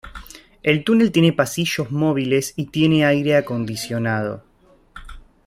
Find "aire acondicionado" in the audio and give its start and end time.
3.05-4.43